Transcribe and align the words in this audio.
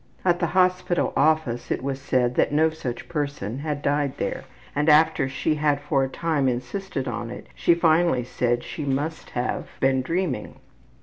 At 0.25 0.39
the 0.39 0.47
hospital 0.57 1.13
office 1.15 1.69
it 1.69 1.83
was 1.83 2.01
said 2.01 2.33
that 2.33 2.51
no 2.51 2.71
such 2.71 3.07
person 3.07 3.59
had 3.59 3.83
died 3.83 4.17
there, 4.17 4.45
and 4.75 4.89
after 4.89 5.29
she 5.29 5.53
had 5.53 5.79
for 5.79 6.03
a 6.03 6.09
time 6.09 6.49
insisted 6.49 7.07
on 7.07 7.29
it 7.29 7.45
she 7.53 7.75
finally 7.75 8.23
said 8.23 8.63
she 8.63 8.83
must 8.83 9.29
have 9.29 9.67
been 9.79 10.01
dreaming. 10.01 10.55